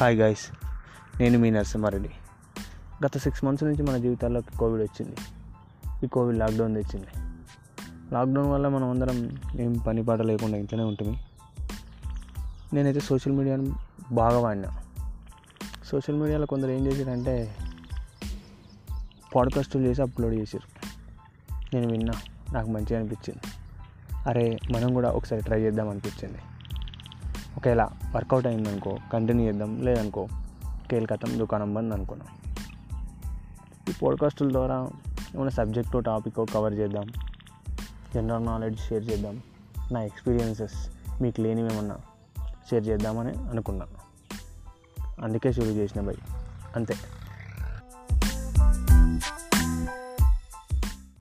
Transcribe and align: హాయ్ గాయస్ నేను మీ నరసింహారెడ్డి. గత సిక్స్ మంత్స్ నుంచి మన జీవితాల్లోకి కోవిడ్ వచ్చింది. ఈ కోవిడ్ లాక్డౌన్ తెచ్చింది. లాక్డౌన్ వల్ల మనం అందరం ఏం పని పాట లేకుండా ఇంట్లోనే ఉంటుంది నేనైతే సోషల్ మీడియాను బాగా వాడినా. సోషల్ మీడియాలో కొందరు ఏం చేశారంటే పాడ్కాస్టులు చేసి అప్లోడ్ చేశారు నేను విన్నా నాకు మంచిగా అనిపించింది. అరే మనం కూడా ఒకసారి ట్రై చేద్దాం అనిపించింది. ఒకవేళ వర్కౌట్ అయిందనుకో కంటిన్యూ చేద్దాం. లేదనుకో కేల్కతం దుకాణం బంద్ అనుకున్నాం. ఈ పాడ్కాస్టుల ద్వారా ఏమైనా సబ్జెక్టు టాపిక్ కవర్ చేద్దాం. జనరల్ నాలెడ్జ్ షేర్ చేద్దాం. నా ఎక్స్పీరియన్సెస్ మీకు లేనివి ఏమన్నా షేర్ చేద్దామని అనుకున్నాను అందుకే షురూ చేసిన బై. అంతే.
హాయ్ 0.00 0.18
గాయస్ 0.18 0.46
నేను 1.20 1.38
మీ 1.38 1.50
నరసింహారెడ్డి. 1.50 2.10
గత 3.06 3.18
సిక్స్ 3.18 3.44
మంత్స్ 3.44 3.64
నుంచి 3.64 3.82
మన 3.82 3.96
జీవితాల్లోకి 3.96 4.58
కోవిడ్ 4.58 4.82
వచ్చింది. 4.82 5.16
ఈ 6.04 6.08
కోవిడ్ 6.08 6.38
లాక్డౌన్ 6.38 6.74
తెచ్చింది. 6.74 7.06
లాక్డౌన్ 8.12 8.50
వల్ల 8.50 8.68
మనం 8.68 8.90
అందరం 8.90 9.38
ఏం 9.60 9.72
పని 9.72 10.04
పాట 10.04 10.20
లేకుండా 10.20 10.58
ఇంట్లోనే 10.58 10.84
ఉంటుంది 10.84 11.18
నేనైతే 12.72 13.00
సోషల్ 13.00 13.32
మీడియాను 13.32 13.76
బాగా 14.12 14.38
వాడినా. 14.38 14.82
సోషల్ 15.84 16.16
మీడియాలో 16.16 16.46
కొందరు 16.46 16.70
ఏం 16.70 16.86
చేశారంటే 16.86 17.56
పాడ్కాస్టులు 19.34 19.82
చేసి 19.82 20.02
అప్లోడ్ 20.02 20.34
చేశారు 20.34 20.90
నేను 21.76 21.92
విన్నా 21.92 22.12
నాకు 22.52 22.70
మంచిగా 22.70 23.00
అనిపించింది. 23.00 23.40
అరే 24.28 24.58
మనం 24.72 24.94
కూడా 24.94 25.10
ఒకసారి 25.10 25.42
ట్రై 25.42 25.60
చేద్దాం 25.60 25.88
అనిపించింది. 25.88 26.38
ఒకవేళ 27.58 27.88
వర్కౌట్ 28.14 28.46
అయిందనుకో 28.46 28.98
కంటిన్యూ 29.12 29.46
చేద్దాం. 29.46 29.82
లేదనుకో 29.82 30.28
కేల్కతం 30.90 31.38
దుకాణం 31.38 31.74
బంద్ 31.74 31.94
అనుకున్నాం. 31.94 32.28
ఈ 33.88 33.92
పాడ్కాస్టుల 34.02 34.52
ద్వారా 34.52 34.88
ఏమైనా 35.34 35.50
సబ్జెక్టు 35.50 35.98
టాపిక్ 35.98 36.36
కవర్ 36.54 36.74
చేద్దాం. 36.74 37.06
జనరల్ 38.14 38.46
నాలెడ్జ్ 38.46 38.80
షేర్ 38.80 39.10
చేద్దాం. 39.10 39.42
నా 39.92 40.02
ఎక్స్పీరియన్సెస్ 40.02 40.74
మీకు 41.22 41.40
లేనివి 41.40 41.74
ఏమన్నా 41.74 41.96
షేర్ 42.70 42.88
చేద్దామని 42.88 43.30
అనుకున్నాను 43.30 43.92
అందుకే 45.22 45.52
షురూ 45.52 45.66
చేసిన 45.66 46.00
బై. 46.00 46.14
అంతే. 46.76 46.94